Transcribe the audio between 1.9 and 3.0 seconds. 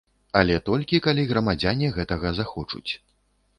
гэтага захочуць.